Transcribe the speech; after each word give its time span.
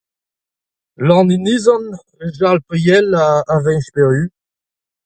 Lan 1.07 1.27
Inizan, 1.35 1.83
Jarl 2.39 2.59
Priel 2.67 3.15
ha 3.21 3.57
Fañch 3.63 3.87
Peru. 3.95 4.21